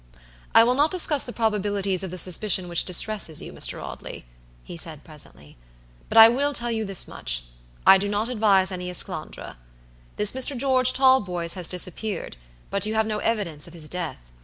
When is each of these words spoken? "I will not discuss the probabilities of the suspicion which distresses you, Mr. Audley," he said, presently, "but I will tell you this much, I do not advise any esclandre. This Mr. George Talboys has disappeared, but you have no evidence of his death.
"I 0.55 0.63
will 0.63 0.73
not 0.73 0.89
discuss 0.89 1.21
the 1.23 1.31
probabilities 1.31 2.01
of 2.01 2.09
the 2.09 2.17
suspicion 2.17 2.67
which 2.67 2.85
distresses 2.85 3.39
you, 3.43 3.53
Mr. 3.53 3.79
Audley," 3.79 4.25
he 4.63 4.75
said, 4.75 5.03
presently, 5.03 5.57
"but 6.09 6.17
I 6.17 6.27
will 6.27 6.53
tell 6.53 6.71
you 6.71 6.83
this 6.85 7.07
much, 7.07 7.43
I 7.85 7.99
do 7.99 8.09
not 8.09 8.27
advise 8.27 8.71
any 8.71 8.89
esclandre. 8.89 9.57
This 10.15 10.31
Mr. 10.31 10.57
George 10.57 10.93
Talboys 10.93 11.53
has 11.53 11.69
disappeared, 11.69 12.35
but 12.71 12.87
you 12.87 12.95
have 12.95 13.05
no 13.05 13.19
evidence 13.19 13.67
of 13.67 13.75
his 13.75 13.87
death. 13.87 14.31